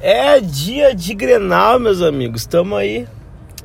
É 0.00 0.40
dia 0.40 0.94
de 0.94 1.14
Grenal, 1.14 1.78
meus 1.78 2.02
amigos. 2.02 2.42
Estamos 2.42 2.76
aí. 2.76 3.06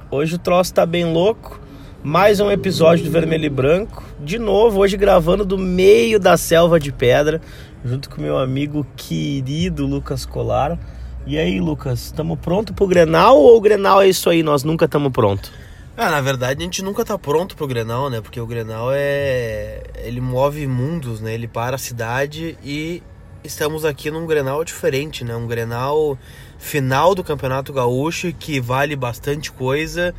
Hoje 0.09 0.35
o 0.35 0.39
troço 0.39 0.73
tá 0.73 0.85
bem 0.85 1.05
louco. 1.11 1.59
Mais 2.01 2.39
um 2.39 2.49
episódio 2.49 3.03
do 3.03 3.11
Vermelho 3.11 3.45
e 3.45 3.49
Branco. 3.49 4.03
De 4.19 4.39
novo, 4.39 4.79
hoje 4.79 4.95
gravando 4.95 5.43
do 5.43 5.57
meio 5.57 6.19
da 6.19 6.37
selva 6.37 6.79
de 6.79 6.91
pedra, 6.91 7.41
junto 7.83 8.09
com 8.09 8.21
meu 8.21 8.37
amigo 8.37 8.85
querido 8.95 9.85
Lucas 9.85 10.25
Colar. 10.25 10.79
E 11.27 11.37
aí, 11.37 11.59
Lucas, 11.59 12.05
estamos 12.05 12.39
pronto 12.39 12.73
pro 12.73 12.87
Grenal 12.87 13.37
ou 13.37 13.57
o 13.57 13.61
Grenal 13.61 14.01
é 14.01 14.07
isso 14.07 14.29
aí? 14.29 14.41
Nós 14.41 14.63
nunca 14.63 14.85
estamos 14.85 15.11
pronto? 15.11 15.51
Ah, 15.97 16.09
na 16.09 16.21
verdade 16.21 16.61
a 16.61 16.63
gente 16.63 16.81
nunca 16.81 17.03
tá 17.03 17.17
pronto 17.17 17.57
pro 17.57 17.67
Grenal, 17.67 18.09
né? 18.09 18.21
Porque 18.21 18.39
o 18.39 18.47
Grenal 18.47 18.89
é. 18.93 19.83
Ele 19.97 20.21
move 20.21 20.65
mundos, 20.65 21.19
né? 21.19 21.33
Ele 21.33 21.47
para 21.47 21.75
a 21.75 21.79
cidade 21.79 22.57
e 22.63 23.03
estamos 23.43 23.85
aqui 23.85 24.11
num 24.11 24.25
Grenal 24.25 24.63
diferente, 24.63 25.23
né? 25.23 25.35
Um 25.35 25.47
Grenal 25.47 26.17
final 26.57 27.15
do 27.15 27.23
Campeonato 27.23 27.71
Gaúcho 27.71 28.33
que 28.33 28.59
vale 28.59 28.95
bastante 28.95 29.51
coisa. 29.51 30.13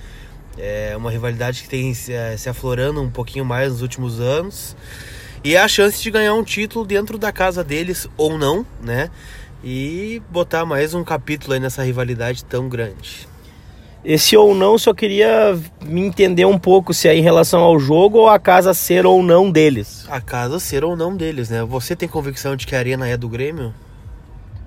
É 0.58 0.94
uma 0.96 1.10
rivalidade 1.10 1.62
que 1.62 1.68
tem 1.68 1.94
se, 1.94 2.12
eh, 2.12 2.36
aflorando 2.48 3.00
um 3.00 3.10
pouquinho 3.10 3.44
mais 3.44 3.72
nos 3.72 3.82
últimos 3.82 4.20
anos. 4.20 4.76
E 5.42 5.56
a 5.56 5.66
chance 5.68 6.02
de 6.02 6.10
ganhar 6.10 6.34
um 6.34 6.44
título 6.44 6.84
dentro 6.84 7.16
da 7.16 7.32
casa 7.32 7.64
deles 7.64 8.08
ou 8.16 8.36
não, 8.36 8.66
né? 8.82 9.10
E 9.64 10.20
botar 10.30 10.66
mais 10.66 10.92
um 10.92 11.04
capítulo 11.04 11.54
aí 11.54 11.60
nessa 11.60 11.82
rivalidade 11.82 12.44
tão 12.44 12.68
grande. 12.68 13.29
Esse 14.04 14.34
ou 14.34 14.54
não, 14.54 14.78
só 14.78 14.94
queria 14.94 15.58
me 15.84 16.00
entender 16.00 16.46
um 16.46 16.58
pouco 16.58 16.94
se 16.94 17.06
é 17.06 17.14
em 17.14 17.20
relação 17.20 17.60
ao 17.60 17.78
jogo 17.78 18.18
ou 18.18 18.28
a 18.28 18.38
casa 18.38 18.72
ser 18.72 19.04
ou 19.04 19.22
não 19.22 19.50
deles. 19.50 20.06
A 20.08 20.20
casa 20.20 20.58
ser 20.58 20.84
ou 20.84 20.96
não 20.96 21.14
deles, 21.14 21.50
né? 21.50 21.62
Você 21.64 21.94
tem 21.94 22.08
convicção 22.08 22.56
de 22.56 22.66
que 22.66 22.74
a 22.74 22.78
arena 22.78 23.06
é 23.06 23.16
do 23.16 23.28
Grêmio? 23.28 23.74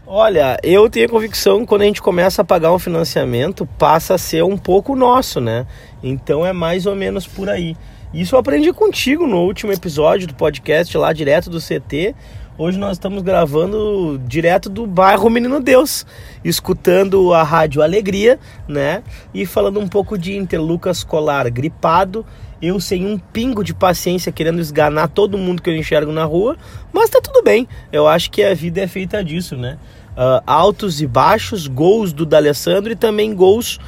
Olha, 0.05 0.59
eu 0.61 0.87
tenho 0.87 1.07
a 1.07 1.09
convicção 1.09 1.61
que 1.61 1.65
quando 1.65 1.81
a 1.81 1.85
gente 1.85 2.01
começa 2.01 2.43
a 2.43 2.45
pagar 2.45 2.71
um 2.71 2.77
financiamento, 2.77 3.65
passa 3.65 4.13
a 4.13 4.17
ser 4.19 4.43
um 4.43 4.57
pouco 4.57 4.95
nosso, 4.95 5.41
né? 5.41 5.65
Então 6.03 6.45
é 6.45 6.53
mais 6.53 6.85
ou 6.85 6.95
menos 6.95 7.25
por 7.25 7.49
aí. 7.49 7.75
Isso 8.13 8.35
eu 8.35 8.39
aprendi 8.39 8.71
contigo 8.71 9.25
no 9.25 9.37
último 9.37 9.71
episódio 9.71 10.27
do 10.27 10.35
podcast 10.35 10.95
lá 10.95 11.11
direto 11.11 11.49
do 11.49 11.59
CT, 11.59 12.13
Hoje 12.55 12.77
nós 12.77 12.97
estamos 12.97 13.23
gravando 13.23 14.21
direto 14.27 14.69
do 14.69 14.85
bairro 14.85 15.27
Menino 15.27 15.59
Deus, 15.59 16.05
escutando 16.45 17.33
a 17.33 17.41
rádio 17.41 17.81
Alegria, 17.81 18.39
né? 18.67 19.01
E 19.33 19.43
falando 19.43 19.79
um 19.79 19.87
pouco 19.87 20.15
de 20.19 20.37
Inter, 20.37 20.61
Lucas 20.61 21.03
Colar 21.03 21.49
gripado, 21.49 22.23
eu 22.61 22.79
sem 22.79 23.07
um 23.07 23.17
pingo 23.17 23.63
de 23.63 23.73
paciência 23.73 24.31
querendo 24.31 24.59
esganar 24.61 25.07
todo 25.07 25.35
mundo 25.35 25.63
que 25.63 25.69
eu 25.71 25.75
enxergo 25.75 26.11
na 26.11 26.25
rua, 26.25 26.55
mas 26.93 27.09
tá 27.09 27.19
tudo 27.19 27.41
bem. 27.41 27.67
Eu 27.91 28.07
acho 28.07 28.29
que 28.29 28.43
a 28.43 28.53
vida 28.53 28.81
é 28.81 28.87
feita 28.87 29.23
disso, 29.23 29.57
né? 29.57 29.79
Uh, 30.11 30.43
altos 30.45 31.01
e 31.01 31.07
baixos, 31.07 31.65
gols 31.65 32.13
do 32.13 32.23
D'Alessandro 32.23 32.91
e 32.91 32.95
também 32.95 33.33
gols 33.33 33.79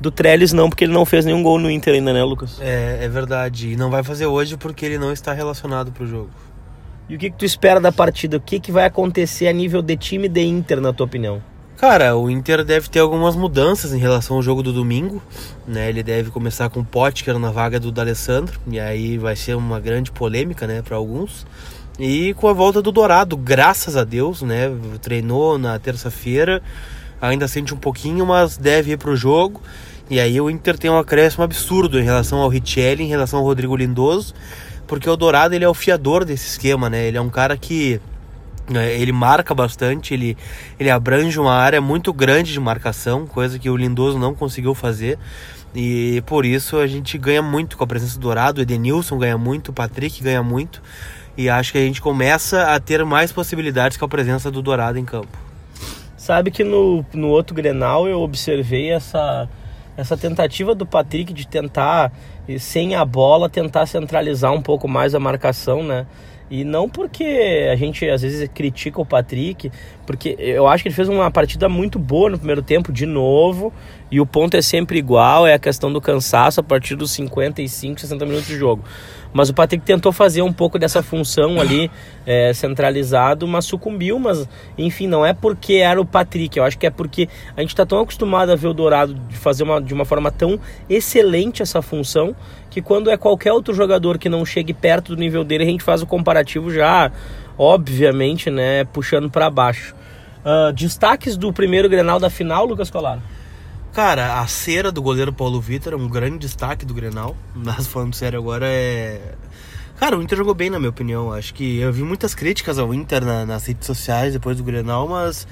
do 0.00 0.10
Trellis 0.10 0.54
não, 0.54 0.70
porque 0.70 0.84
ele 0.84 0.94
não 0.94 1.04
fez 1.04 1.26
nenhum 1.26 1.42
gol 1.42 1.58
no 1.58 1.70
Inter 1.70 1.92
ainda, 1.92 2.10
né, 2.10 2.24
Lucas? 2.24 2.58
É, 2.58 3.00
é 3.02 3.08
verdade. 3.08 3.72
E 3.72 3.76
não 3.76 3.90
vai 3.90 4.02
fazer 4.02 4.24
hoje 4.24 4.56
porque 4.56 4.86
ele 4.86 4.96
não 4.96 5.12
está 5.12 5.34
relacionado 5.34 5.92
pro 5.92 6.06
jogo. 6.06 6.30
E 7.08 7.16
o 7.16 7.18
que, 7.18 7.30
que 7.30 7.36
tu 7.36 7.44
espera 7.44 7.80
da 7.80 7.92
partida? 7.92 8.38
O 8.38 8.40
que, 8.40 8.58
que 8.58 8.72
vai 8.72 8.86
acontecer 8.86 9.46
a 9.46 9.52
nível 9.52 9.82
de 9.82 9.96
time 9.96 10.26
de 10.28 10.42
Inter, 10.42 10.80
na 10.80 10.92
tua 10.92 11.04
opinião? 11.04 11.42
Cara, 11.76 12.16
o 12.16 12.30
Inter 12.30 12.64
deve 12.64 12.88
ter 12.88 13.00
algumas 13.00 13.36
mudanças 13.36 13.92
em 13.92 13.98
relação 13.98 14.36
ao 14.36 14.42
jogo 14.42 14.62
do 14.62 14.72
domingo, 14.72 15.20
né? 15.66 15.88
Ele 15.90 16.02
deve 16.02 16.30
começar 16.30 16.70
com 16.70 16.80
o 16.80 16.84
Potker 16.84 17.38
na 17.38 17.50
vaga 17.50 17.78
do 17.78 17.92
D'Alessandro, 17.92 18.58
e 18.66 18.80
aí 18.80 19.18
vai 19.18 19.36
ser 19.36 19.54
uma 19.54 19.78
grande 19.80 20.10
polêmica, 20.10 20.66
né, 20.66 20.80
para 20.80 20.96
alguns. 20.96 21.46
E 21.98 22.32
com 22.34 22.48
a 22.48 22.54
volta 22.54 22.80
do 22.80 22.90
Dourado, 22.90 23.36
graças 23.36 23.96
a 23.96 24.04
Deus, 24.04 24.40
né? 24.40 24.70
Treinou 25.02 25.58
na 25.58 25.78
terça-feira, 25.78 26.62
ainda 27.20 27.46
sente 27.46 27.74
um 27.74 27.78
pouquinho, 27.78 28.24
mas 28.24 28.56
deve 28.56 28.92
ir 28.92 28.96
pro 28.96 29.14
jogo. 29.14 29.60
E 30.08 30.18
aí 30.18 30.40
o 30.40 30.48
Inter 30.48 30.78
tem 30.78 30.90
um 30.90 30.98
acréscimo 30.98 31.44
absurdo 31.44 32.00
em 32.00 32.04
relação 32.04 32.38
ao 32.38 32.48
Richelli, 32.48 33.04
em 33.04 33.08
relação 33.08 33.40
ao 33.40 33.44
Rodrigo 33.44 33.76
Lindoso 33.76 34.34
porque 34.86 35.08
o 35.08 35.16
Dourado 35.16 35.54
ele 35.54 35.64
é 35.64 35.68
o 35.68 35.74
fiador 35.74 36.24
desse 36.24 36.46
esquema, 36.48 36.90
né? 36.90 37.06
Ele 37.06 37.16
é 37.16 37.20
um 37.20 37.30
cara 37.30 37.56
que 37.56 38.00
né, 38.68 38.94
ele 38.94 39.12
marca 39.12 39.54
bastante, 39.54 40.14
ele, 40.14 40.36
ele 40.78 40.90
abrange 40.90 41.38
uma 41.38 41.54
área 41.54 41.80
muito 41.80 42.12
grande 42.12 42.52
de 42.52 42.60
marcação, 42.60 43.26
coisa 43.26 43.58
que 43.58 43.68
o 43.68 43.76
Lindoso 43.76 44.18
não 44.18 44.34
conseguiu 44.34 44.74
fazer. 44.74 45.18
E 45.74 46.22
por 46.26 46.46
isso 46.46 46.78
a 46.78 46.86
gente 46.86 47.18
ganha 47.18 47.42
muito 47.42 47.76
com 47.76 47.84
a 47.84 47.86
presença 47.86 48.14
do 48.14 48.22
Dourado, 48.22 48.60
o 48.60 48.62
Edenilson 48.62 49.18
ganha 49.18 49.36
muito, 49.36 49.70
o 49.70 49.72
Patrick 49.72 50.22
ganha 50.22 50.42
muito. 50.42 50.80
E 51.36 51.48
acho 51.48 51.72
que 51.72 51.78
a 51.78 51.80
gente 51.80 52.00
começa 52.00 52.74
a 52.74 52.78
ter 52.78 53.04
mais 53.04 53.32
possibilidades 53.32 53.96
com 53.96 54.04
a 54.04 54.08
presença 54.08 54.50
do 54.50 54.62
Dourado 54.62 54.98
em 54.98 55.04
campo. 55.04 55.36
Sabe 56.16 56.50
que 56.50 56.62
no, 56.62 57.04
no 57.12 57.28
outro 57.28 57.54
Grenal 57.54 58.06
eu 58.06 58.20
observei 58.20 58.92
essa, 58.92 59.48
essa 59.96 60.16
tentativa 60.16 60.74
do 60.74 60.86
Patrick 60.86 61.32
de 61.32 61.46
tentar, 61.46 62.12
sem 62.58 62.94
a 62.94 63.04
bola, 63.04 63.48
tentar 63.48 63.86
centralizar 63.86 64.52
um 64.52 64.62
pouco 64.62 64.86
mais 64.86 65.14
a 65.14 65.20
marcação, 65.20 65.82
né? 65.82 66.06
E 66.50 66.62
não 66.62 66.88
porque 66.88 67.68
a 67.72 67.74
gente 67.74 68.08
às 68.08 68.22
vezes 68.22 68.48
critica 68.52 69.00
o 69.00 69.06
Patrick, 69.06 69.72
porque 70.06 70.36
eu 70.38 70.66
acho 70.68 70.82
que 70.82 70.88
ele 70.88 70.94
fez 70.94 71.08
uma 71.08 71.30
partida 71.30 71.68
muito 71.68 71.98
boa 71.98 72.28
no 72.28 72.36
primeiro 72.36 72.62
tempo, 72.62 72.92
de 72.92 73.06
novo, 73.06 73.72
e 74.10 74.20
o 74.20 74.26
ponto 74.26 74.54
é 74.56 74.62
sempre 74.62 74.98
igual, 74.98 75.46
é 75.46 75.54
a 75.54 75.58
questão 75.58 75.90
do 75.92 76.00
cansaço 76.00 76.60
a 76.60 76.62
partir 76.62 76.96
dos 76.96 77.12
55, 77.12 78.00
60 78.00 78.26
minutos 78.26 78.46
de 78.46 78.56
jogo. 78.56 78.84
Mas 79.34 79.50
o 79.50 79.54
Patrick 79.54 79.84
tentou 79.84 80.12
fazer 80.12 80.42
um 80.42 80.52
pouco 80.52 80.78
dessa 80.78 81.02
função 81.02 81.60
ali 81.60 81.90
é, 82.24 82.52
centralizado, 82.54 83.48
mas 83.48 83.64
sucumbiu. 83.64 84.16
Mas 84.20 84.48
enfim, 84.78 85.08
não 85.08 85.26
é 85.26 85.34
porque 85.34 85.74
era 85.74 86.00
o 86.00 86.06
Patrick. 86.06 86.56
Eu 86.56 86.62
acho 86.62 86.78
que 86.78 86.86
é 86.86 86.90
porque 86.90 87.28
a 87.56 87.60
gente 87.60 87.70
está 87.70 87.84
tão 87.84 87.98
acostumado 87.98 88.52
a 88.52 88.54
ver 88.54 88.68
o 88.68 88.72
Dourado 88.72 89.12
de 89.12 89.36
fazer 89.36 89.64
uma, 89.64 89.82
de 89.82 89.92
uma 89.92 90.04
forma 90.04 90.30
tão 90.30 90.58
excelente 90.88 91.62
essa 91.62 91.82
função 91.82 92.34
que 92.70 92.80
quando 92.80 93.10
é 93.10 93.16
qualquer 93.16 93.52
outro 93.52 93.74
jogador 93.74 94.18
que 94.18 94.28
não 94.28 94.44
chegue 94.46 94.72
perto 94.72 95.14
do 95.14 95.20
nível 95.20 95.42
dele, 95.42 95.64
a 95.64 95.66
gente 95.66 95.82
faz 95.82 96.00
o 96.00 96.06
comparativo 96.06 96.72
já, 96.72 97.10
obviamente, 97.58 98.50
né, 98.50 98.84
puxando 98.84 99.28
para 99.28 99.50
baixo. 99.50 99.94
Uh, 100.44 100.72
destaques 100.72 101.36
do 101.36 101.52
primeiro 101.52 101.88
Grenal 101.88 102.20
da 102.20 102.28
final, 102.30 102.66
Lucas 102.66 102.90
Colar? 102.90 103.20
Cara, 103.94 104.40
a 104.40 104.46
cera 104.48 104.90
do 104.90 105.00
goleiro 105.00 105.32
Paulo 105.32 105.60
Vitor 105.60 105.92
é 105.92 105.96
um 105.96 106.08
grande 106.08 106.38
destaque 106.38 106.84
do 106.84 106.92
Grenal. 106.92 107.36
Mas 107.54 107.86
falando 107.86 108.12
sério 108.12 108.40
agora 108.40 108.66
é. 108.66 109.20
Cara, 109.96 110.18
o 110.18 110.22
Inter 110.22 110.36
jogou 110.36 110.52
bem, 110.52 110.68
na 110.68 110.80
minha 110.80 110.90
opinião. 110.90 111.32
Acho 111.32 111.54
que 111.54 111.78
eu 111.78 111.92
vi 111.92 112.02
muitas 112.02 112.34
críticas 112.34 112.76
ao 112.76 112.92
Inter 112.92 113.24
na, 113.24 113.46
nas 113.46 113.64
redes 113.66 113.86
sociais 113.86 114.32
depois 114.32 114.56
do 114.56 114.64
Grenal, 114.64 115.06
mas 115.06 115.46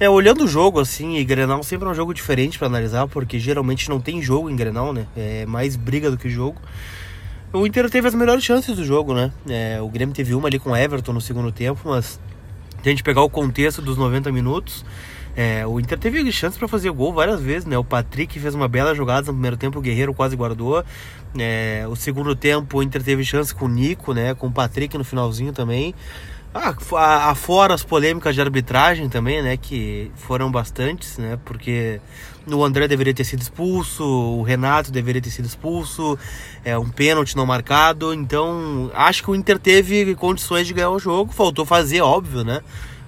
é, 0.00 0.10
olhando 0.10 0.42
o 0.42 0.48
jogo 0.48 0.80
assim, 0.80 1.18
e 1.18 1.24
Grenal 1.24 1.62
sempre 1.62 1.86
é 1.86 1.90
um 1.92 1.94
jogo 1.94 2.12
diferente 2.12 2.58
para 2.58 2.66
analisar, 2.66 3.06
porque 3.06 3.38
geralmente 3.38 3.88
não 3.88 4.00
tem 4.00 4.20
jogo 4.20 4.50
em 4.50 4.56
Grenal, 4.56 4.92
né? 4.92 5.06
É 5.16 5.46
mais 5.46 5.76
briga 5.76 6.10
do 6.10 6.18
que 6.18 6.28
jogo. 6.28 6.60
O 7.52 7.64
Inter 7.64 7.88
teve 7.88 8.08
as 8.08 8.14
melhores 8.14 8.42
chances 8.42 8.74
do 8.74 8.84
jogo, 8.84 9.14
né? 9.14 9.30
É, 9.48 9.80
o 9.80 9.88
Grêmio 9.88 10.12
teve 10.12 10.34
uma 10.34 10.48
ali 10.48 10.58
com 10.58 10.76
Everton 10.76 11.12
no 11.12 11.20
segundo 11.20 11.52
tempo, 11.52 11.82
mas 11.84 12.18
a 12.84 12.88
gente 12.88 13.04
pegar 13.04 13.22
o 13.22 13.30
contexto 13.30 13.80
dos 13.80 13.96
90 13.96 14.32
minutos, 14.32 14.84
é, 15.36 15.66
o 15.66 15.80
Inter 15.80 15.98
teve 15.98 16.30
chance 16.30 16.58
para 16.58 16.68
fazer 16.68 16.90
gol 16.90 17.12
várias 17.12 17.40
vezes, 17.40 17.66
né? 17.66 17.76
O 17.76 17.84
Patrick 17.84 18.38
fez 18.38 18.54
uma 18.54 18.68
bela 18.68 18.94
jogada 18.94 19.26
no 19.26 19.32
primeiro 19.32 19.56
tempo, 19.56 19.78
o 19.78 19.82
Guerreiro 19.82 20.14
quase 20.14 20.36
guardou. 20.36 20.84
É, 21.36 21.84
o 21.88 21.96
segundo 21.96 22.36
tempo, 22.36 22.78
o 22.78 22.82
Inter 22.82 23.02
teve 23.02 23.24
chance 23.24 23.54
com 23.54 23.64
o 23.64 23.68
Nico, 23.68 24.12
né? 24.14 24.34
Com 24.34 24.46
o 24.46 24.52
Patrick 24.52 24.96
no 24.96 25.04
finalzinho 25.04 25.52
também. 25.52 25.94
Ah, 26.54 27.30
afora 27.30 27.74
as 27.74 27.82
polêmicas 27.82 28.32
de 28.32 28.40
arbitragem 28.40 29.08
também, 29.08 29.42
né? 29.42 29.56
Que 29.56 30.12
foram 30.14 30.52
bastantes, 30.52 31.18
né? 31.18 31.36
Porque 31.44 32.00
o 32.46 32.62
André 32.62 32.86
deveria 32.86 33.12
ter 33.12 33.24
sido 33.24 33.42
expulso, 33.42 34.04
o 34.04 34.42
Renato 34.42 34.92
deveria 34.92 35.20
ter 35.20 35.30
sido 35.30 35.46
expulso, 35.46 36.16
é 36.64 36.78
um 36.78 36.88
pênalti 36.88 37.36
não 37.36 37.44
marcado. 37.44 38.14
Então, 38.14 38.88
acho 38.94 39.24
que 39.24 39.30
o 39.32 39.34
Inter 39.34 39.58
teve 39.58 40.14
condições 40.14 40.68
de 40.68 40.74
ganhar 40.74 40.90
o 40.90 40.98
jogo, 41.00 41.32
faltou 41.32 41.66
fazer, 41.66 42.02
óbvio, 42.02 42.44
né? 42.44 42.60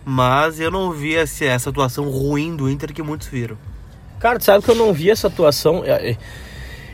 Mas 0.09 0.61
eu 0.61 0.71
não 0.71 0.93
vi 0.93 1.17
essa, 1.17 1.45
essa 1.47 1.69
atuação 1.69 2.09
ruim 2.09 2.55
do 2.55 2.71
Inter 2.71 2.95
que 2.95 3.03
muitos 3.03 3.27
viram. 3.27 3.59
Cara, 4.21 4.39
tu 4.39 4.45
sabe 4.45 4.65
que 4.65 4.71
eu 4.71 4.77
não 4.77 4.93
vi 4.93 5.11
essa 5.11 5.27
atuação. 5.27 5.83
É, 5.85 6.11
é, 6.11 6.17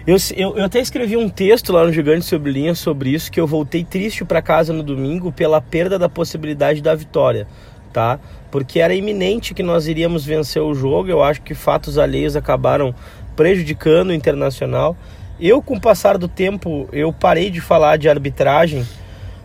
eu, 0.06 0.16
eu, 0.34 0.56
eu, 0.56 0.64
até 0.64 0.80
escrevi 0.80 1.14
um 1.14 1.28
texto 1.28 1.74
lá 1.74 1.84
no 1.84 1.92
Gigante 1.92 2.24
sobre 2.24 2.50
Linha 2.50 2.74
sobre 2.74 3.10
isso, 3.10 3.30
que 3.30 3.38
eu 3.38 3.46
voltei 3.46 3.84
triste 3.84 4.24
para 4.24 4.40
casa 4.40 4.72
no 4.72 4.82
domingo 4.82 5.30
pela 5.30 5.60
perda 5.60 5.98
da 5.98 6.08
possibilidade 6.08 6.80
da 6.80 6.94
vitória, 6.94 7.46
tá? 7.92 8.18
Porque 8.50 8.80
era 8.80 8.94
iminente 8.94 9.52
que 9.52 9.62
nós 9.62 9.86
iríamos 9.86 10.24
vencer 10.24 10.62
o 10.62 10.74
jogo, 10.74 11.10
eu 11.10 11.22
acho 11.22 11.42
que 11.42 11.54
fatos 11.54 11.98
alheios 11.98 12.34
acabaram 12.34 12.94
prejudicando 13.36 14.08
o 14.08 14.14
Internacional. 14.14 14.96
Eu, 15.38 15.60
com 15.60 15.76
o 15.76 15.80
passar 15.80 16.16
do 16.16 16.28
tempo, 16.28 16.88
eu 16.92 17.12
parei 17.12 17.50
de 17.50 17.60
falar 17.60 17.98
de 17.98 18.08
arbitragem, 18.08 18.86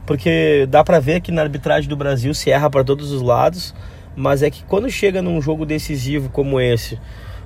porque 0.07 0.65
dá 0.69 0.83
para 0.83 0.99
ver 0.99 1.21
que 1.21 1.31
na 1.31 1.43
arbitragem 1.43 1.87
do 1.87 1.95
Brasil 1.95 2.33
se 2.33 2.49
erra 2.49 2.69
para 2.69 2.83
todos 2.83 3.11
os 3.11 3.21
lados, 3.21 3.75
mas 4.15 4.41
é 4.41 4.49
que 4.49 4.63
quando 4.63 4.89
chega 4.89 5.21
num 5.21 5.39
jogo 5.39 5.65
decisivo 5.65 6.29
como 6.29 6.59
esse, 6.59 6.97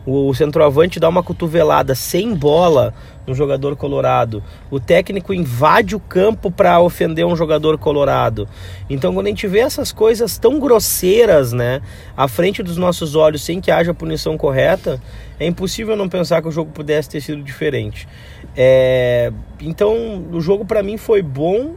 o 0.06 0.34
centroavante 0.34 1.00
dá 1.00 1.10
uma 1.10 1.22
cotovelada 1.22 1.94
sem 1.94 2.34
bola 2.34 2.94
no 3.28 3.36
jogador 3.36 3.76
colorado, 3.76 4.44
o 4.70 4.80
técnico 4.80 5.34
invade 5.34 5.96
o 5.96 6.00
campo 6.00 6.50
para 6.50 6.80
ofender 6.80 7.26
um 7.26 7.36
jogador 7.36 7.78
colorado. 7.78 8.48
Então, 8.90 9.14
quando 9.14 9.28
a 9.28 9.30
gente 9.30 9.48
vê 9.48 9.60
essas 9.60 9.92
coisas 9.92 10.38
tão 10.38 10.60
grosseiras, 10.60 11.54
né, 11.54 11.82
à 12.16 12.28
frente 12.28 12.64
dos 12.64 12.78
nossos 12.78 13.16
olhos, 13.16 13.44
sem 13.44 13.62
que 13.62 13.70
haja 13.70 13.94
punição 13.94 14.38
correta, 14.38 15.00
é 15.40 15.46
impossível 15.46 15.96
não 15.96 16.10
pensar 16.10 16.42
que 16.42 16.48
o 16.48 16.52
jogo 16.52 16.72
pudesse 16.72 17.10
ter 17.10 17.22
sido 17.22 17.44
diferente. 17.44 18.08
É... 18.56 19.32
Então, 19.60 20.26
o 20.32 20.42
jogo 20.42 20.66
para 20.66 20.82
mim 20.82 20.98
foi 20.98 21.22
bom. 21.22 21.76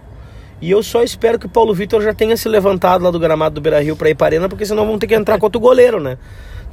E 0.60 0.70
eu 0.70 0.82
só 0.82 1.02
espero 1.02 1.38
que 1.38 1.46
o 1.46 1.48
Paulo 1.48 1.74
Vitor 1.74 2.02
já 2.02 2.14
tenha 2.14 2.36
se 2.36 2.48
levantado 2.48 3.04
lá 3.04 3.10
do 3.10 3.18
gramado 3.18 3.56
do 3.56 3.60
Beira 3.60 3.82
Rio 3.82 3.96
para 3.96 4.10
ir 4.10 4.14
para 4.14 4.26
arena, 4.26 4.48
porque 4.48 4.64
senão 4.64 4.86
vão 4.86 4.98
ter 4.98 5.06
que 5.06 5.14
entrar 5.14 5.38
contra 5.38 5.58
o 5.58 5.60
goleiro, 5.60 6.00
né? 6.00 6.18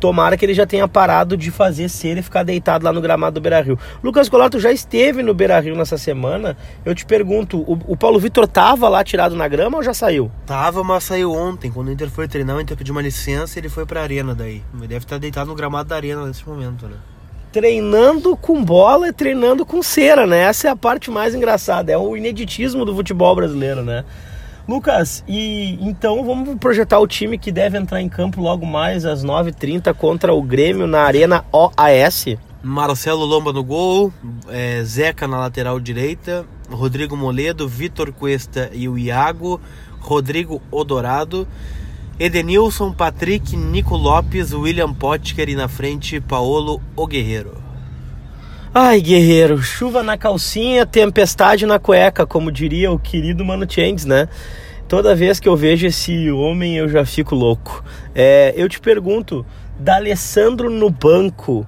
Tomara 0.01 0.36
que 0.36 0.44
ele 0.44 0.56
já 0.56 0.66
tenha 0.66 0.88
parado 0.88 1.38
de 1.38 1.51
fazer 1.51 1.88
ser 1.88 2.18
e 2.18 2.24
ficar 2.24 2.42
deitado 2.42 2.83
lá 2.83 2.92
no 2.92 3.00
gramado 3.00 3.36
do 3.36 3.42
Beira 3.42 3.62
Rio. 3.62 3.78
Lucas 4.04 4.28
Colato 4.28 4.60
já 4.60 4.72
esteve 4.72 5.22
no 5.22 5.31
Beira 5.31 5.60
Rio 5.60 5.75
nessa 5.75 5.95
semana. 5.95 6.57
Eu 6.83 6.95
te 6.95 7.06
pergunto, 7.06 7.60
o, 7.60 7.80
o, 7.86 7.95
Paulo 7.95 8.19
Vitor 8.19 8.48
tava 8.48 8.89
lá 8.89 9.04
tirado 9.04 9.36
na 9.36 9.48
grama 9.48 9.78
ou 9.78 9.84
já 9.84 9.94
saiu? 9.94 10.31
Tava, 10.44 10.84
mas 10.84 11.04
saiu 11.04 11.31
ontem. 11.31 11.69
Quando 11.69 11.89
o 11.89 11.92
Inter 11.92 12.10
foi 12.10 12.27
treinar, 12.27 12.57
o 12.57 12.62
Inter 12.62 12.75
pediu 12.75 12.95
uma 12.95 13.01
licença 13.01 13.60
e 13.60 13.62
ele 13.62 13.69
foi 13.69 13.86
pra 13.86 14.01
arena 14.01 14.34
daí. 14.34 14.63
Ele 14.74 14.88
deve 14.88 15.06
estar 15.06 15.19
deitado 15.19 15.50
no 15.50 15.56
gramado 15.56 15.89
da 15.89 15.95
arena 15.95 16.25
nesse 16.25 16.50
momento, 16.50 16.88
né? 16.88 16.95
Treinando 17.51 18.36
com 18.38 18.63
bola 18.63 19.09
e 19.09 19.13
treinando 19.13 19.65
com 19.65 19.83
cera, 19.83 20.25
né? 20.25 20.44
Essa 20.44 20.69
é 20.69 20.71
a 20.71 20.75
parte 20.75 21.12
mais 21.12 21.36
engraçada. 21.36 21.92
É 21.92 21.98
o 21.98 22.15
ineditismo 22.15 22.86
do 22.86 22.95
futebol 22.95 23.36
brasileiro, 23.36 23.83
né? 23.83 24.06
Lucas, 24.68 25.24
e 25.27 25.77
então 25.81 26.24
vamos 26.24 26.57
projetar 26.57 27.00
o 27.00 27.07
time 27.07 27.38
que 27.38 27.51
deve 27.51 27.77
entrar 27.77 28.01
em 28.01 28.07
campo 28.07 28.39
logo 28.42 28.65
mais 28.65 29.06
às 29.06 29.24
9h30 29.24 29.94
contra 29.95 30.33
o 30.33 30.42
Grêmio 30.42 30.88
na 30.88 31.01
Arena 31.01 31.44
OAS. 31.51 32.38
Marcelo 32.63 33.25
Lomba 33.25 33.51
no 33.51 33.63
gol, 33.63 34.13
é, 34.48 34.83
Zeca 34.83 35.27
na 35.27 35.39
lateral 35.39 35.80
direita, 35.80 36.45
Rodrigo 36.69 37.18
Moledo, 37.18 37.68
Vitor 37.68 38.13
Cuesta 38.13 38.69
e 38.71 38.88
o 38.88 38.98
Iago, 38.98 39.59
Rodrigo 40.00 40.62
Odorado, 40.71 41.48
Edenilson, 42.21 42.94
Patrick, 42.94 43.57
Nico 43.57 43.97
Lopes, 43.97 44.53
William 44.53 44.94
Potker 44.94 45.50
e 45.50 45.56
na 45.56 45.68
frente 45.68 46.21
Paolo 46.21 46.79
O 46.95 47.07
Guerreiro. 47.07 47.57
Ai, 48.71 49.01
guerreiro, 49.01 49.57
chuva 49.57 50.03
na 50.03 50.15
calcinha, 50.15 50.85
tempestade 50.85 51.65
na 51.65 51.79
cueca, 51.79 52.23
como 52.23 52.51
diria 52.51 52.91
o 52.91 53.00
querido 53.00 53.44
Mano 53.44 53.65
Changes, 53.68 54.06
né? 54.06 54.29
Toda 54.88 55.15
vez 55.15 55.39
que 55.39 55.50
eu 55.50 55.57
vejo 55.57 55.88
esse 55.88 56.29
homem 56.29 56.77
eu 56.77 56.88
já 56.88 57.03
fico 57.03 57.33
louco. 57.33 57.83
É, 58.13 58.53
eu 58.56 58.69
te 58.69 58.79
pergunto, 58.79 59.44
D'Alessandro 59.79 60.69
no 60.69 60.91
banco 60.91 61.65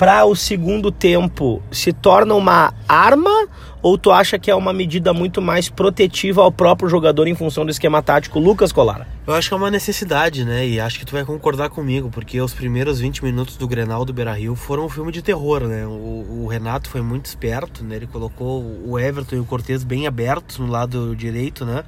para 0.00 0.24
o 0.24 0.34
segundo 0.34 0.90
tempo 0.90 1.62
se 1.70 1.92
torna 1.92 2.34
uma 2.34 2.72
arma 2.88 3.46
ou 3.82 3.98
tu 3.98 4.10
acha 4.10 4.38
que 4.38 4.50
é 4.50 4.54
uma 4.54 4.72
medida 4.72 5.12
muito 5.12 5.42
mais 5.42 5.68
protetiva 5.68 6.40
ao 6.40 6.50
próprio 6.50 6.88
jogador 6.88 7.28
em 7.28 7.34
função 7.34 7.66
do 7.66 7.70
esquema 7.70 8.02
tático 8.02 8.38
Lucas 8.38 8.72
Colara? 8.72 9.06
Eu 9.26 9.34
acho 9.34 9.50
que 9.50 9.54
é 9.54 9.56
uma 9.58 9.70
necessidade, 9.70 10.42
né? 10.42 10.66
E 10.66 10.80
acho 10.80 10.98
que 10.98 11.04
tu 11.04 11.12
vai 11.12 11.22
concordar 11.22 11.68
comigo, 11.68 12.08
porque 12.08 12.40
os 12.40 12.54
primeiros 12.54 12.98
20 12.98 13.22
minutos 13.22 13.58
do 13.58 13.68
Grenal 13.68 14.06
do 14.06 14.12
Beira-Rio 14.14 14.56
foram 14.56 14.86
um 14.86 14.88
filme 14.88 15.12
de 15.12 15.20
terror, 15.20 15.64
né? 15.68 15.86
O, 15.86 16.44
o, 16.44 16.46
Renato 16.46 16.88
foi 16.88 17.02
muito 17.02 17.26
esperto, 17.26 17.84
né? 17.84 17.96
Ele 17.96 18.06
colocou 18.06 18.64
o 18.82 18.98
Everton 18.98 19.36
e 19.36 19.40
o 19.40 19.44
Cortez 19.44 19.84
bem 19.84 20.06
abertos 20.06 20.56
no 20.56 20.66
lado 20.66 21.14
direito, 21.14 21.66
né? 21.66 21.84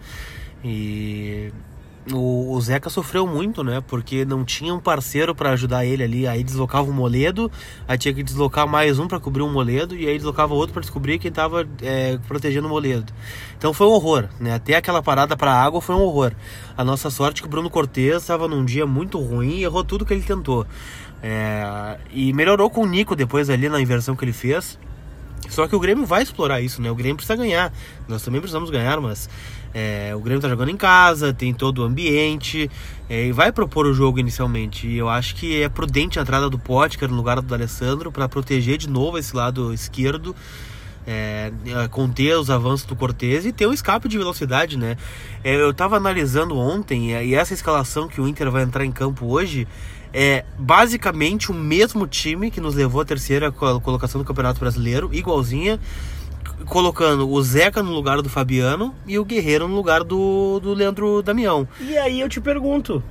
E 0.63 1.51
o, 2.11 2.53
o, 2.53 2.61
Zeca 2.61 2.91
sofreu 2.91 3.27
muito, 3.27 3.63
né? 3.63 3.83
Porque 3.87 4.25
não 4.25 4.45
tinha 4.45 4.75
um 4.75 4.81
parceiro 4.81 5.35
para 5.35 5.51
ajudar 5.51 5.85
ele 5.85 6.03
ali. 6.03 6.27
Aí 6.27 6.43
deslocava 6.43 6.91
o 6.91 6.93
Moledo, 6.93 7.51
aí 7.87 7.97
tinha 7.97 8.13
que 8.13 8.23
deslocar 8.23 8.67
mais 8.67 8.99
um 8.99 9.07
para 9.07 9.21
cobrir 9.21 9.43
um 9.43 9.53
Moledo, 9.53 9.97
e 9.97 10.09
aí 10.09 10.17
deslocava 10.17 10.55
outro 10.55 10.73
para 10.73 10.81
descobrir 10.81 11.19
quem 11.19 11.31
tava 11.31 11.67
é, 11.81 12.19
protegendo 12.27 12.67
o 12.67 12.71
Moledo. 12.71 13.13
Então 13.57 13.73
foi 13.73 13.87
um 13.87 13.91
horror, 13.91 14.29
né? 14.41 14.55
Até 14.55 14.75
aquela 14.75 15.03
parada 15.03 15.37
para 15.37 15.53
água 15.53 15.81
foi 15.81 15.95
um 15.95 16.01
horror. 16.01 16.33
A 16.77 16.83
nossa 16.83 17.11
sorte 17.11 17.39
é 17.39 17.43
que 17.43 17.49
o 17.49 17.51
Bruno 17.51 17.71
Cortes 17.71 18.23
estava 18.23 18.49
num 18.49 18.65
dia 18.65 18.87
muito 18.87 19.21
ruim 19.21 19.59
e 19.59 19.65
errou 19.65 19.85
tudo 19.85 20.05
que 20.05 20.13
ele 20.13 20.23
tentou. 20.23 20.67
É, 21.23 21.99
e 22.11 22.33
melhorou 22.33 22.69
com 22.69 22.83
o 22.83 22.87
Nico 22.87 23.15
depois 23.15 23.49
ali 23.49 23.69
na 23.69 23.81
inversão 23.81 24.17
que 24.17 24.25
ele 24.25 24.33
fez. 24.33 24.77
Só 25.49 25.67
que 25.67 25.77
o 25.77 25.81
Grêmio 25.81 26.07
vai 26.07 26.23
explorar 26.23 26.61
isso, 26.61 26.81
né? 26.81 26.91
O 26.91 26.95
Grêmio 26.95 27.17
precisa 27.17 27.37
ganhar. 27.37 27.73
Nós 28.09 28.23
também 28.23 28.41
precisamos 28.41 28.71
ganhar, 28.71 29.01
mas 29.01 29.29
é, 29.75 30.13
o 30.15 30.21
Grêmio 30.21 30.41
tá 30.41 30.49
jogando 30.49 30.71
em 30.71 30.77
casa, 30.77 31.33
tem 31.33 31.53
todo 31.53 31.79
o 31.79 31.85
ambiente 31.85 32.71
é, 33.09 33.27
e 33.27 33.33
vai 33.33 33.51
propor 33.51 33.87
o 33.87 33.95
jogo 33.95 34.19
inicialmente. 34.19 34.87
E 34.87 34.97
eu 34.97 35.09
acho 35.09 35.35
que 35.35 35.63
é 35.63 35.69
prudente 35.69 36.19
a 36.19 36.23
entrada 36.23 36.49
do 36.49 36.59
Potker 36.59 37.09
no 37.09 37.17
lugar 37.17 37.41
do 37.41 37.55
Alessandro 37.55 38.13
para 38.13 38.29
proteger 38.29 38.79
de 38.79 38.89
novo 38.89 39.19
esse 39.19 39.35
lado 39.35 39.73
esquerdo. 39.73 40.35
É, 41.05 41.51
é, 41.67 41.89
conter 41.89 42.39
os 42.39 42.49
avanços 42.49 42.87
do 42.87 42.95
Cortez 42.95 43.45
e 43.45 43.51
ter 43.51 43.67
um 43.67 43.73
escape 43.73 44.09
de 44.09 44.17
velocidade, 44.17 44.79
né? 44.79 44.97
É, 45.43 45.57
eu 45.57 45.71
estava 45.71 45.97
analisando 45.97 46.57
ontem 46.57 47.11
e 47.11 47.35
essa 47.35 47.53
escalação 47.53 48.07
que 48.07 48.21
o 48.21 48.29
Inter 48.29 48.49
vai 48.53 48.63
entrar 48.63 48.85
em 48.85 48.93
campo 48.93 49.27
hoje 49.27 49.67
é 50.13 50.45
basicamente 50.59 51.51
o 51.51 51.55
mesmo 51.55 52.07
time 52.07 52.51
que 52.51 52.61
nos 52.61 52.75
levou 52.75 53.01
à 53.01 53.05
terceira 53.05 53.51
colocação 53.51 54.21
do 54.21 54.25
Campeonato 54.25 54.61
Brasileiro, 54.61 55.11
igualzinha 55.13 55.81
colocando 56.67 57.29
o 57.29 57.43
Zeca 57.43 57.83
no 57.83 57.93
lugar 57.93 58.21
do 58.23 58.29
Fabiano 58.29 58.95
e 59.07 59.19
o 59.19 59.25
Guerreiro 59.25 59.67
no 59.67 59.75
lugar 59.75 60.05
do, 60.05 60.61
do 60.61 60.75
Leandro 60.75 61.23
Damião. 61.23 61.67
E 61.81 61.97
aí 61.97 62.21
eu 62.21 62.29
te 62.29 62.41
pergunto, 62.41 63.03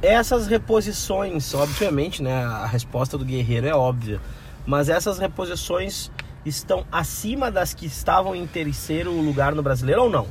essas 0.00 0.46
reposições, 0.46 1.54
obviamente, 1.54 2.22
né, 2.22 2.44
a 2.44 2.66
resposta 2.66 3.16
do 3.16 3.24
Guerreiro 3.24 3.66
é 3.66 3.74
óbvia, 3.74 4.20
mas 4.66 4.88
essas 4.88 5.18
reposições 5.18 6.10
estão 6.44 6.84
acima 6.90 7.50
das 7.50 7.72
que 7.72 7.86
estavam 7.86 8.34
em 8.34 8.46
terceiro 8.46 9.12
lugar 9.12 9.54
no 9.54 9.62
Brasileiro 9.62 10.02
ou 10.02 10.10
não? 10.10 10.26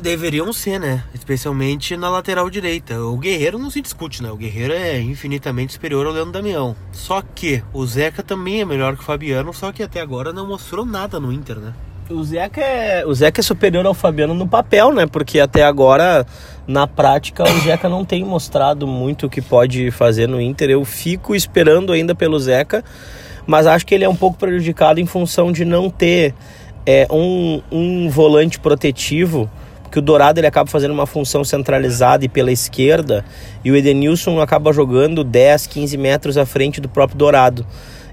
Deveriam 0.00 0.52
ser, 0.52 0.80
né? 0.80 1.04
Especialmente 1.14 1.96
na 1.96 2.08
lateral 2.08 2.48
direita. 2.48 3.00
O 3.00 3.16
Guerreiro 3.16 3.58
não 3.58 3.70
se 3.70 3.80
discute, 3.80 4.22
né? 4.22 4.30
O 4.30 4.36
Guerreiro 4.36 4.72
é 4.72 5.00
infinitamente 5.00 5.74
superior 5.74 6.06
ao 6.06 6.12
Leandro 6.12 6.32
Damião. 6.32 6.74
Só 6.92 7.22
que 7.22 7.62
o 7.72 7.86
Zeca 7.86 8.22
também 8.22 8.60
é 8.60 8.64
melhor 8.64 8.96
que 8.96 9.02
o 9.02 9.04
Fabiano, 9.04 9.52
só 9.52 9.70
que 9.70 9.82
até 9.82 10.00
agora 10.00 10.32
não 10.32 10.46
mostrou 10.46 10.84
nada 10.84 11.20
no 11.20 11.32
Inter, 11.32 11.56
né? 11.58 11.72
O 12.10 12.22
Zeca, 12.24 12.60
é, 12.60 13.06
o 13.06 13.14
Zeca 13.14 13.40
é 13.40 13.44
superior 13.44 13.86
ao 13.86 13.94
Fabiano 13.94 14.34
no 14.34 14.46
papel, 14.46 14.92
né? 14.92 15.06
Porque 15.06 15.38
até 15.38 15.64
agora, 15.64 16.26
na 16.66 16.86
prática, 16.86 17.44
o 17.44 17.60
Zeca 17.60 17.88
não 17.88 18.04
tem 18.04 18.24
mostrado 18.24 18.86
muito 18.86 19.26
o 19.26 19.30
que 19.30 19.40
pode 19.40 19.90
fazer 19.90 20.26
no 20.26 20.40
Inter. 20.40 20.70
Eu 20.70 20.84
fico 20.84 21.34
esperando 21.34 21.92
ainda 21.92 22.14
pelo 22.14 22.38
Zeca, 22.38 22.84
mas 23.46 23.66
acho 23.66 23.86
que 23.86 23.94
ele 23.94 24.04
é 24.04 24.08
um 24.08 24.16
pouco 24.16 24.36
prejudicado 24.36 25.00
em 25.00 25.06
função 25.06 25.52
de 25.52 25.64
não 25.64 25.88
ter 25.88 26.34
é, 26.84 27.06
um, 27.10 27.62
um 27.70 28.10
volante 28.10 28.58
protetivo 28.58 29.48
que 29.92 29.98
o 29.98 30.02
Dourado 30.02 30.40
ele 30.40 30.46
acaba 30.46 30.68
fazendo 30.68 30.92
uma 30.92 31.06
função 31.06 31.44
centralizada 31.44 32.24
e 32.24 32.28
pela 32.28 32.50
esquerda, 32.50 33.22
e 33.62 33.70
o 33.70 33.76
Edenilson 33.76 34.40
acaba 34.40 34.72
jogando 34.72 35.22
10, 35.22 35.66
15 35.66 35.96
metros 35.98 36.38
à 36.38 36.46
frente 36.46 36.80
do 36.80 36.88
próprio 36.88 37.18
Dourado. 37.18 37.66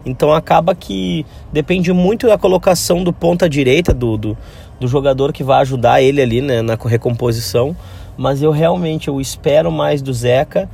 Então 0.05 0.33
acaba 0.33 0.75
que 0.75 1.25
depende 1.53 1.93
muito 1.93 2.27
da 2.27 2.38
colocação 2.38 3.01
do 3.01 3.13
ponta 3.13 3.50
direita 3.50 3.93
do, 3.93 4.17
do, 4.17 4.38
do 4.77 4.88
jogador 4.88 5.31
que 5.31 5.43
vai 5.43 5.62
ajudar 5.62 6.01
ele 6.01 6.21
ali 6.21 6.41
né, 6.41 6.62
na 6.62 6.75
recomposição. 6.75 7.75
Mas 8.17 8.41
eu 8.41 8.51
realmente 8.51 9.07
eu 9.07 9.21
espero 9.21 9.71
mais 9.71 10.01
do 10.01 10.13
Zeca. 10.13 10.69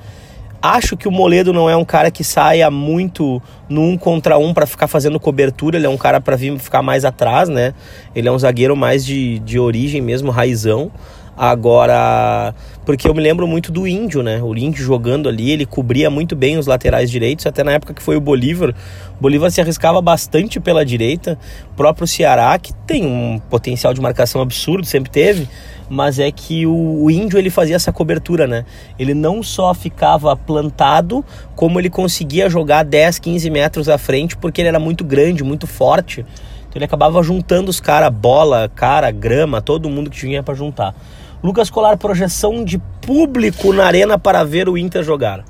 Acho 0.61 0.97
que 0.97 1.07
o 1.07 1.11
Moledo 1.11 1.53
não 1.53 1.69
é 1.69 1.75
um 1.75 1.85
cara 1.85 2.09
que 2.09 2.23
saia 2.23 2.71
muito 2.71 3.41
no 3.69 3.81
um 3.81 3.97
contra 3.97 4.37
um 4.37 4.53
para 4.53 4.65
ficar 4.65 4.87
fazendo 4.87 5.19
cobertura. 5.19 5.77
Ele 5.77 5.85
é 5.85 5.89
um 5.89 5.97
cara 5.97 6.19
para 6.19 6.35
vir 6.35 6.57
ficar 6.59 6.81
mais 6.81 7.05
atrás, 7.05 7.49
né? 7.49 7.73
Ele 8.15 8.27
é 8.27 8.31
um 8.31 8.39
zagueiro 8.39 8.75
mais 8.75 9.05
de, 9.05 9.39
de 9.39 9.59
origem 9.59 10.01
mesmo, 10.01 10.31
raizão. 10.31 10.91
Agora, 11.37 12.55
porque 12.85 13.09
eu 13.09 13.13
me 13.13 13.21
lembro 13.21 13.45
muito 13.45 13.69
do 13.69 13.85
Índio, 13.85 14.23
né? 14.23 14.41
O 14.41 14.55
Índio 14.55 14.81
jogando 14.81 15.27
ali, 15.27 15.51
ele 15.51 15.65
cobria 15.65 16.09
muito 16.09 16.33
bem 16.33 16.57
os 16.57 16.65
laterais 16.65 17.11
direitos, 17.11 17.45
até 17.45 17.61
na 17.61 17.73
época 17.73 17.93
que 17.93 18.01
foi 18.01 18.15
o 18.15 18.21
Bolívar. 18.21 18.73
O 19.19 19.21
Bolívar 19.21 19.51
se 19.51 19.59
arriscava 19.59 20.01
bastante 20.01 20.61
pela 20.61 20.85
direita. 20.85 21.37
O 21.73 21.75
próprio 21.75 22.07
Ceará, 22.07 22.57
que 22.57 22.73
tem 22.87 23.05
um 23.05 23.37
potencial 23.49 23.93
de 23.93 23.99
marcação 23.99 24.41
absurdo, 24.41 24.87
sempre 24.87 25.11
teve, 25.11 25.49
mas 25.89 26.19
é 26.19 26.31
que 26.31 26.65
o, 26.65 27.03
o 27.03 27.11
Índio 27.11 27.37
ele 27.37 27.49
fazia 27.49 27.75
essa 27.75 27.91
cobertura, 27.91 28.47
né? 28.47 28.65
Ele 28.97 29.13
não 29.13 29.43
só 29.43 29.73
ficava 29.73 30.35
plantado, 30.35 31.23
como 31.55 31.79
ele 31.79 31.89
conseguia 31.89 32.49
jogar 32.49 32.83
10, 32.83 33.19
15 33.19 33.49
metros 33.49 33.89
à 33.89 33.97
frente, 33.97 34.35
porque 34.37 34.61
ele 34.61 34.69
era 34.69 34.79
muito 34.79 35.03
grande, 35.03 35.43
muito 35.43 35.67
forte. 35.67 36.21
Então 36.21 36.77
ele 36.77 36.85
acabava 36.85 37.21
juntando 37.23 37.69
os 37.69 37.79
caras, 37.79 38.13
bola, 38.13 38.69
cara, 38.73 39.11
grama, 39.11 39.61
todo 39.61 39.89
mundo 39.89 40.09
que 40.09 40.17
tinha 40.17 40.43
para 40.43 40.53
juntar. 40.53 40.95
Lucas 41.43 41.69
Colar, 41.69 41.97
projeção 41.97 42.65
de 42.65 42.79
público 43.01 43.71
na 43.71 43.85
arena 43.85 44.17
para 44.17 44.43
ver 44.43 44.67
o 44.67 44.77
Inter 44.77 45.03
jogar. 45.03 45.45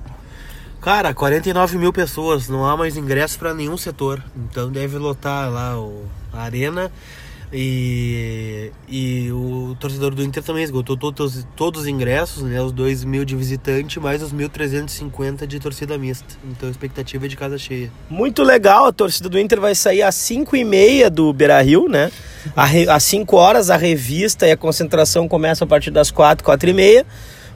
Cara, 0.82 1.16
49 1.16 1.80
mil 1.80 1.92
pessoas, 1.92 2.48
não 2.48 2.64
há 2.64 2.78
mais 2.78 2.96
ingressos 2.96 3.38
para 3.38 3.54
nenhum 3.54 3.76
setor. 3.76 4.22
Então 4.36 4.70
deve 4.70 4.98
lotar 5.00 5.50
lá 5.50 5.80
o, 5.80 6.06
a 6.32 6.42
arena. 6.44 6.92
E, 7.58 8.70
e 8.86 9.32
o 9.32 9.78
torcedor 9.80 10.14
do 10.14 10.22
Inter 10.22 10.44
também 10.44 10.62
esgotou 10.62 10.98
todos, 10.98 11.48
todos 11.56 11.84
os 11.84 11.88
ingressos, 11.88 12.44
né? 12.44 12.62
Os 12.62 12.74
2 12.74 13.06
mil 13.06 13.24
de 13.24 13.34
visitante, 13.34 13.98
mais 13.98 14.22
os 14.22 14.34
1.350 14.34 15.48
de 15.48 15.58
torcida 15.58 15.98
mista. 15.98 16.36
Então 16.44 16.68
a 16.68 16.72
expectativa 16.72 17.26
é 17.26 17.30
de 17.30 17.38
casa 17.38 17.58
cheia. 17.58 17.90
Muito 18.10 18.44
legal, 18.44 18.88
a 18.88 18.92
torcida 18.92 19.30
do 19.30 19.40
Inter 19.40 19.62
vai 19.62 19.74
sair 19.74 20.02
às 20.02 20.16
5 20.16 20.54
e 20.58 20.66
meia 20.66 21.10
do 21.10 21.32
Beira 21.32 21.62
Rio, 21.62 21.88
né? 21.88 22.12
Às 22.90 23.04
5 23.04 23.38
horas 23.38 23.70
a 23.70 23.78
revista 23.78 24.46
e 24.46 24.52
a 24.52 24.58
concentração 24.58 25.26
começa 25.26 25.64
a 25.64 25.68
partir 25.68 25.92
das 25.92 26.12
4, 26.12 26.44
4 26.44 26.70
e 26.70 26.74
meia 26.74 27.06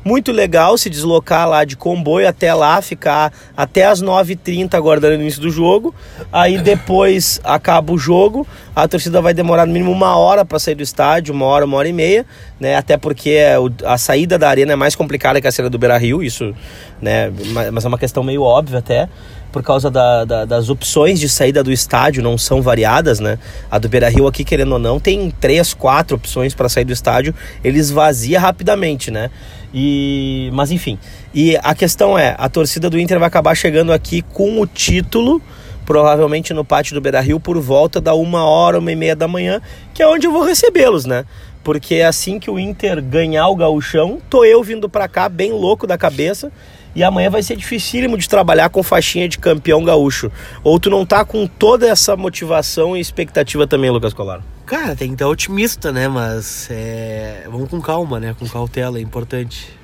muito 0.04 0.32
legal 0.32 0.78
se 0.78 0.90
deslocar 0.90 1.48
lá 1.48 1.64
de 1.64 1.76
comboio 1.76 2.28
até 2.28 2.54
lá, 2.54 2.82
ficar 2.82 3.34
até 3.56 3.86
as 3.86 4.02
9h30 4.02 4.74
aguardando 4.74 5.18
o 5.18 5.22
início 5.22 5.42
do 5.42 5.50
jogo. 5.50 5.94
Aí 6.32 6.58
depois 6.58 7.40
acaba 7.44 7.92
o 7.94 7.98
jogo, 7.98 8.48
a 8.76 8.88
torcida 8.88 9.22
vai 9.22 9.34
demorar 9.34 9.66
no 9.66 9.74
mínimo 9.74 9.92
uma 9.92 10.18
hora 10.18 10.46
para 10.46 10.60
sair 10.60 10.76
do 10.76 10.84
estádio, 10.84 11.34
uma 11.34 11.46
hora, 11.46 11.66
uma 11.66 11.78
hora 11.78 11.88
e 11.88 11.94
meia, 11.94 12.26
né? 12.60 12.76
Até 12.76 12.98
porque 12.98 13.32
é 13.32 13.56
a 13.86 13.98
saída 13.98 14.38
da 14.38 14.50
arena 14.50 14.74
é 14.74 14.76
mais 14.76 14.96
complicada 14.96 15.42
que 15.42 15.48
a 15.48 15.52
saída 15.52 15.70
do 15.70 15.78
Beira 15.78 15.98
Rio, 15.98 16.24
isso, 16.24 16.54
né? 17.02 17.32
Mas 17.72 17.86
é 17.86 17.88
uma 17.88 17.98
questão 17.98 18.24
meio 18.24 18.42
óbvia 18.42 18.80
até 18.80 19.10
por 19.52 19.64
causa 19.64 19.90
da, 19.90 20.26
da, 20.26 20.46
das 20.46 20.70
opções 20.70 21.20
de 21.20 21.28
saída 21.28 21.64
do 21.64 21.72
estádio 21.72 22.22
não 22.22 22.38
são 22.38 22.62
variadas, 22.62 23.20
né? 23.20 23.40
A 23.70 23.80
do 23.80 23.90
Beira 23.90 24.10
Rio 24.10 24.28
aqui, 24.28 24.44
querendo 24.44 24.74
ou 24.74 24.80
não, 24.80 25.00
tem 25.00 25.32
três, 25.32 25.74
quatro 25.74 26.16
opções 26.18 26.54
para 26.54 26.70
sair 26.70 26.86
do 26.86 26.94
estádio, 26.94 27.34
ele 27.64 27.80
esvazia 27.80 28.40
rapidamente, 28.40 29.10
né? 29.10 29.30
E, 29.74 30.50
mas 30.54 30.72
enfim, 30.72 30.98
e 31.34 31.58
a 31.62 31.76
questão 31.76 32.18
é, 32.18 32.36
a 32.38 32.50
torcida 32.50 32.90
do 32.90 33.00
Inter 33.00 33.20
vai 33.20 33.28
acabar 33.28 33.56
chegando 33.56 33.94
aqui 33.94 34.22
com 34.22 34.60
o 34.60 34.66
título, 34.66 35.42
provavelmente 35.86 36.54
no 36.54 36.66
pátio 36.66 36.96
do 36.96 37.02
Beira 37.02 37.20
Rio, 37.20 37.40
por 37.40 37.60
volta 37.60 38.02
da 38.02 38.14
uma 38.14 38.44
hora, 38.46 38.80
uma 38.80 38.92
e 38.92 38.96
meia 38.96 39.16
da 39.16 39.28
manhã, 39.28 39.62
que 39.94 40.02
é 40.02 40.08
onde 40.08 40.28
eu 40.28 40.32
vou 40.32 40.44
recebê-los, 40.44 41.06
né? 41.06 41.26
Porque 41.64 42.02
assim 42.02 42.40
que 42.40 42.50
o 42.50 42.58
Inter 42.58 43.02
ganhar 43.02 43.48
o 43.48 43.56
gauchão, 43.56 44.20
tô 44.30 44.44
eu 44.44 44.64
vindo 44.64 44.90
para 44.90 45.08
cá 45.08 45.30
bem 45.30 45.52
louco 45.52 45.86
da 45.86 45.98
cabeça, 45.98 46.52
e 46.96 47.04
amanhã 47.04 47.30
vai 47.30 47.44
ser 47.44 47.56
dificílimo 47.56 48.18
de 48.18 48.28
trabalhar 48.28 48.70
com 48.70 48.82
faixinha 48.82 49.30
de 49.30 49.38
campeão 49.38 49.84
gaúcho. 49.84 50.32
Ou 50.64 50.80
tu 50.80 50.90
não 50.90 51.06
tá 51.06 51.24
com 51.24 51.46
toda 51.46 51.88
essa 51.88 52.16
motivação 52.16 52.98
e 52.98 53.00
expectativa 53.00 53.68
também, 53.68 53.90
Lucas 53.90 54.14
Colar? 54.14 54.42
Cara, 54.70 54.96
tem 54.96 55.08
que 55.08 55.16
estar 55.16 55.28
otimista, 55.28 55.92
né? 55.92 56.08
Mas 56.08 56.68
é... 56.70 57.48
vamos 57.50 57.68
com 57.68 57.82
calma, 57.82 58.20
né? 58.20 58.36
Com 58.38 58.48
cautela, 58.48 59.00
é 59.00 59.02
importante. 59.02 59.76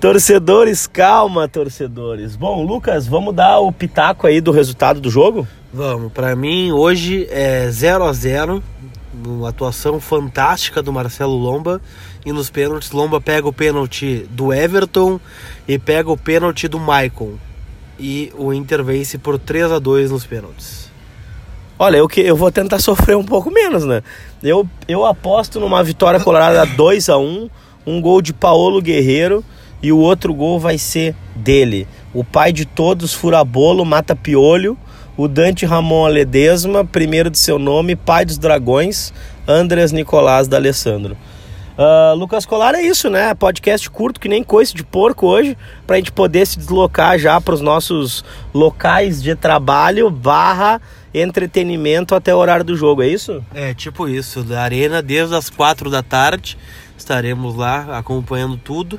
Torcedores, 0.00 0.88
calma, 0.88 1.46
torcedores. 1.46 2.34
Bom, 2.34 2.66
Lucas, 2.66 3.06
vamos 3.06 3.32
dar 3.32 3.60
o 3.60 3.70
pitaco 3.70 4.26
aí 4.26 4.40
do 4.40 4.50
resultado 4.50 5.00
do 5.00 5.08
jogo? 5.08 5.46
Vamos. 5.72 6.10
Para 6.10 6.34
mim, 6.34 6.72
hoje 6.72 7.28
é 7.30 7.70
0 7.70 8.02
a 8.02 8.12
0 8.12 8.60
uma 9.24 9.50
atuação 9.50 10.00
fantástica 10.00 10.82
do 10.82 10.92
Marcelo 10.92 11.36
Lomba. 11.36 11.80
E 12.26 12.32
nos 12.32 12.50
pênaltis, 12.50 12.90
Lomba 12.90 13.20
pega 13.20 13.46
o 13.46 13.52
pênalti 13.52 14.26
do 14.30 14.52
Everton 14.52 15.20
e 15.68 15.78
pega 15.78 16.10
o 16.10 16.18
pênalti 16.18 16.66
do 16.66 16.80
Maicon. 16.80 17.34
E 18.00 18.32
o 18.36 18.52
Inter 18.52 18.82
vence 18.82 19.16
por 19.16 19.38
3 19.38 19.70
a 19.70 19.78
2 19.78 20.10
nos 20.10 20.26
pênaltis. 20.26 20.91
Olha, 21.82 21.96
eu, 21.96 22.06
que, 22.06 22.20
eu 22.20 22.36
vou 22.36 22.52
tentar 22.52 22.78
sofrer 22.78 23.16
um 23.16 23.24
pouco 23.24 23.50
menos, 23.50 23.84
né? 23.84 24.04
Eu, 24.40 24.64
eu 24.86 25.04
aposto 25.04 25.58
numa 25.58 25.82
vitória 25.82 26.20
colorada 26.20 26.64
2 26.76 27.08
a 27.08 27.18
1 27.18 27.50
um 27.84 28.00
gol 28.00 28.22
de 28.22 28.32
Paolo 28.32 28.80
Guerreiro 28.80 29.44
e 29.82 29.90
o 29.90 29.98
outro 29.98 30.32
gol 30.32 30.60
vai 30.60 30.78
ser 30.78 31.12
dele. 31.34 31.88
O 32.14 32.22
pai 32.22 32.52
de 32.52 32.64
todos, 32.64 33.12
furabolo, 33.12 33.84
mata 33.84 34.14
piolho. 34.14 34.78
O 35.16 35.26
Dante 35.26 35.66
Ramon 35.66 36.06
Aledesma, 36.06 36.84
primeiro 36.84 37.28
de 37.28 37.38
seu 37.38 37.58
nome, 37.58 37.96
pai 37.96 38.24
dos 38.24 38.38
dragões, 38.38 39.12
Andrés 39.48 39.90
Nicolás 39.90 40.46
da 40.46 40.58
Alessandro. 40.58 41.16
Uh, 41.76 42.14
Lucas 42.14 42.46
Colar 42.46 42.76
é 42.76 42.82
isso, 42.82 43.10
né? 43.10 43.34
Podcast 43.34 43.90
curto 43.90 44.20
que 44.20 44.28
nem 44.28 44.44
coice 44.44 44.72
de 44.72 44.84
porco 44.84 45.26
hoje, 45.26 45.58
para 45.84 45.96
a 45.96 45.98
gente 45.98 46.12
poder 46.12 46.46
se 46.46 46.58
deslocar 46.58 47.18
já 47.18 47.40
para 47.40 47.54
os 47.54 47.60
nossos 47.60 48.24
locais 48.54 49.20
de 49.20 49.34
trabalho 49.34 50.08
barra 50.10 50.80
entretenimento 51.14 52.14
até 52.14 52.34
o 52.34 52.38
horário 52.38 52.64
do 52.64 52.76
jogo, 52.76 53.02
é 53.02 53.08
isso? 53.08 53.44
É, 53.54 53.74
tipo 53.74 54.08
isso, 54.08 54.42
da 54.42 54.62
arena 54.62 55.02
desde 55.02 55.34
as 55.34 55.50
quatro 55.50 55.90
da 55.90 56.02
tarde, 56.02 56.56
estaremos 56.96 57.54
lá 57.54 57.98
acompanhando 57.98 58.56
tudo 58.56 58.98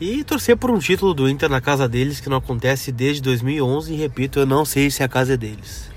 e 0.00 0.24
torcer 0.24 0.56
por 0.56 0.70
um 0.70 0.78
título 0.78 1.14
do 1.14 1.28
Inter 1.28 1.48
na 1.48 1.60
casa 1.60 1.88
deles 1.88 2.20
que 2.20 2.28
não 2.28 2.38
acontece 2.38 2.90
desde 2.90 3.22
2011 3.22 3.92
e 3.92 3.96
repito, 3.96 4.40
eu 4.40 4.46
não 4.46 4.64
sei 4.64 4.90
se 4.90 5.02
a 5.02 5.08
casa 5.08 5.34
é 5.34 5.36
deles. 5.36 5.92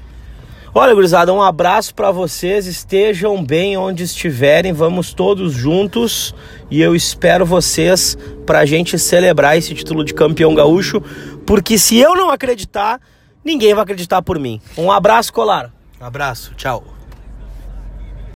Olha, 0.78 0.94
gurizada, 0.94 1.34
um 1.34 1.42
abraço 1.42 1.96
para 1.96 2.12
vocês. 2.12 2.68
Estejam 2.68 3.42
bem 3.42 3.78
onde 3.78 4.04
estiverem. 4.04 4.74
Vamos 4.74 5.14
todos 5.14 5.54
juntos 5.54 6.36
e 6.70 6.82
eu 6.82 6.94
espero 6.94 7.46
vocês 7.46 8.18
para 8.46 8.60
a 8.60 8.66
gente 8.66 9.00
celebrar 9.00 9.58
esse 9.58 9.74
título 9.74 10.04
de 10.04 10.14
campeão 10.14 10.54
gaúcho, 10.54 11.02
porque 11.46 11.78
se 11.78 11.98
eu 11.98 12.14
não 12.14 12.30
acreditar, 12.30 13.00
ninguém 13.46 13.74
vai 13.74 13.84
acreditar 13.84 14.22
por 14.22 14.40
mim. 14.40 14.60
Um 14.78 14.92
abraço, 14.92 15.32
Colar. 15.32 15.72
Abraço, 16.02 16.54
tchau. 16.56 16.95